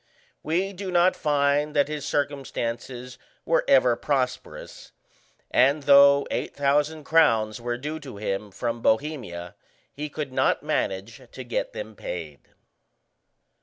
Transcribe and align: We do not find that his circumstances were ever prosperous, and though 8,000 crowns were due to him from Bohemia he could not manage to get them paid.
We 0.41 0.73
do 0.73 0.89
not 0.89 1.15
find 1.15 1.75
that 1.75 1.87
his 1.87 2.07
circumstances 2.07 3.19
were 3.45 3.63
ever 3.67 3.95
prosperous, 3.95 4.93
and 5.51 5.83
though 5.83 6.25
8,000 6.31 7.03
crowns 7.03 7.61
were 7.61 7.77
due 7.77 7.99
to 7.99 8.17
him 8.17 8.49
from 8.49 8.81
Bohemia 8.81 9.53
he 9.93 10.09
could 10.09 10.33
not 10.33 10.63
manage 10.63 11.21
to 11.31 11.43
get 11.43 11.73
them 11.73 11.95
paid. 11.95 12.39